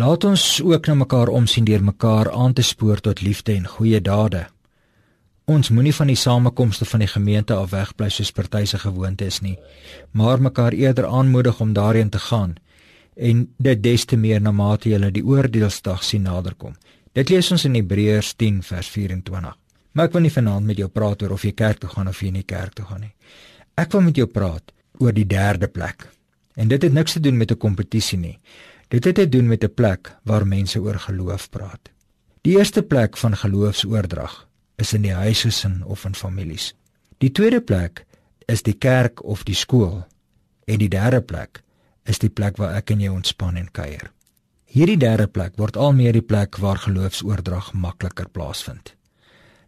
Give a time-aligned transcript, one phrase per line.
[0.00, 3.98] Laat ons ook na mekaar omsien deur mekaar aan te spoor tot liefde en goeie
[4.00, 4.46] dade.
[5.44, 9.40] Ons moenie van die samekomste van die gemeente af wegbly soos party se gewoonte is
[9.44, 9.58] nie,
[10.16, 12.54] maar mekaar eerder aanmoedig om daarheen te gaan
[13.16, 16.78] en dit des te meer na mate jy die oordeelsdag sien naderkom.
[17.12, 19.56] Dit lees ons in Hebreërs 10 vers 24.
[19.92, 22.22] Maar ek wil nie vanaand met jou praat oor of jy kerk toe gaan of
[22.22, 23.12] jy nie kerk toe gaan nie.
[23.76, 26.08] Ek wil met jou praat oor die derde plek.
[26.56, 28.38] En dit het niks te doen met 'n kompetisie nie.
[28.90, 31.90] Dit het te doen met 'n plek waar mense oor geloof praat.
[32.40, 36.74] Die eerste plek van geloofsoordrag is in die huisgesin of in families.
[37.18, 38.04] Die tweede plek
[38.46, 40.06] is die kerk of die skool
[40.64, 41.62] en die derde plek
[42.04, 44.10] is die plek waar ek en jy ontspan en kuier.
[44.64, 48.94] Hierdie derde plek word al meer die plek waar geloofsoordrag makliker plaasvind.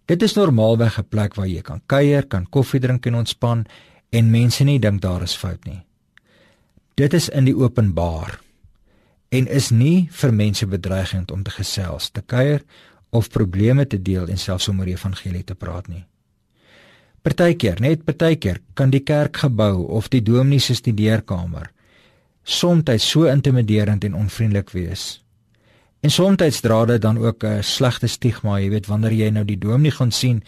[0.06, 3.66] Dit is normaalweg 'n plek waar jy kan kuier, kan koffie drink en ontspan
[4.10, 5.82] en mense nie dink daar is fout nie.
[6.94, 8.40] Dit is in die openbaar
[9.32, 12.62] en is nie vir mense bedreigend om te gesels, te kuier
[13.10, 16.04] of probleme te deel en selfs om oor die evangelie te praat nie.
[17.22, 21.70] Partykeer, net partykeer, kan die kerkgebou of die dominee se studeerkamer
[22.42, 25.22] soms so intimiderend en onvriendelik wees.
[26.02, 29.58] En soms dra dit dan ook 'n slegte stigma, jy weet, wanneer jy nou die
[29.58, 30.42] dominee gaan sien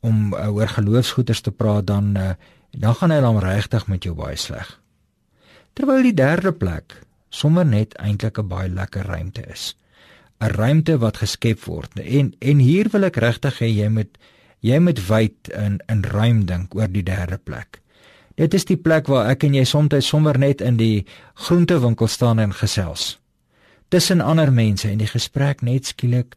[0.00, 2.30] om uh, oor geloofsgoeders te praat, dan uh,
[2.70, 4.80] dan gaan hy dan regtig met jou baie sleg.
[5.72, 9.74] Terwyl die derde plek sommer net eintlik 'n baie lekker ruimte is.
[10.40, 11.98] 'n Ruimte wat geskep word.
[11.98, 14.18] En en hier wil ek regtig hê jy moet
[14.60, 17.80] jy moet wyd in in ruim dink oor die derde plek.
[18.34, 22.38] Dit is die plek waar ek en jy soms sommer net in die groentewinkel staan
[22.38, 23.18] en gesels.
[23.88, 26.36] Tussen ander mense en die gesprek net skielik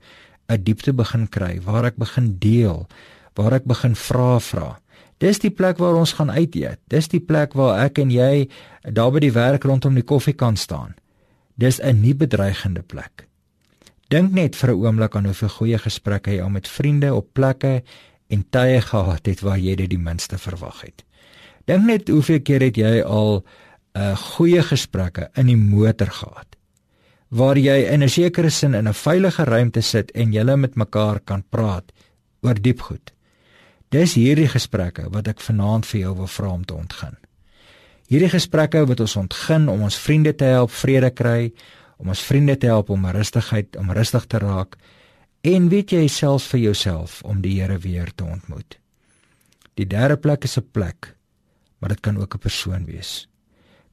[0.50, 2.88] 'n diepte begin kry waar ek begin deel,
[3.36, 4.80] waar ek begin vra vra.
[5.18, 6.80] Dis die plek waar ons gaan uit eet.
[6.92, 8.50] Dis die plek waar ek en jy
[8.92, 10.96] daar by die werk rondom die koffiekan staan.
[11.56, 13.28] Dis 'n nie bedreigende plek.
[14.10, 17.84] Dink net vir 'n oomblik aan hoeveel goeie gesprekke jy al met vriende op plekke
[18.28, 21.04] en tye gehad het waar jy dit die minste verwag het.
[21.66, 23.44] Dink net hoeveel keer het jy al
[23.96, 26.56] 'n uh, eh, goeie gesprekke in die motor gehad
[27.30, 31.20] waar jy in 'n sekere sin in 'n veilige ruimte sit en julle met mekaar
[31.20, 31.92] kan praat
[32.42, 33.15] oor diep goed.
[33.94, 37.16] Dis hierdie gesprekke wat ek vanaand vir jou wil vra om te ontgin.
[38.10, 41.52] Hierdie gesprekke wat ons ontgin om ons vriende te help vrede kry,
[41.98, 44.76] om ons vriende te help om rustigheid, om rustig te raak
[45.46, 48.80] en weet jy self vir jouself om die Here weer te ontmoet.
[49.78, 51.16] Die derde plek is 'n plek,
[51.80, 53.28] maar dit kan ook 'n persoon wees.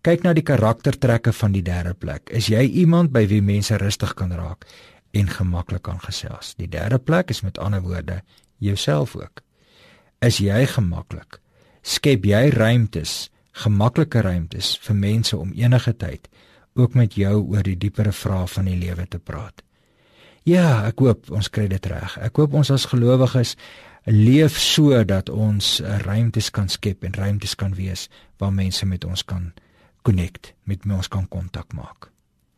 [0.02, 2.30] Kyk na die karaktertrekke van die derde plek.
[2.30, 4.66] Is jy iemand by wie mense rustig kan raak
[5.12, 6.54] en gemaklik kan gesels?
[6.54, 8.22] Die derde plek is met ander woorde
[8.58, 9.42] jouself ook
[10.22, 11.40] is jy gemaklik.
[11.82, 13.30] Skep jy ruimtes,
[13.64, 16.28] gemaklike ruimtes vir mense om enige tyd
[16.78, 19.60] ook met jou oor die diepere vrae van die lewe te praat.
[20.48, 22.16] Ja, ek hoop ons kry dit reg.
[22.18, 23.56] Ek hoop ons as gelowiges
[24.06, 28.08] leef so dat ons ruimtes kan skep en ruimtes kan wees
[28.42, 29.52] waar mense met ons kan
[30.02, 32.10] connect, met ons kan kontak maak.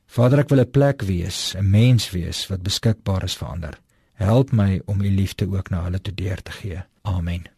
[0.08, 3.81] Vader, ek wil 'n plek wees, 'n mens wees wat beskikbaar is vir ander.
[4.14, 6.82] Help my om u liefde ook na hulle te deur te gee.
[7.02, 7.53] Amen.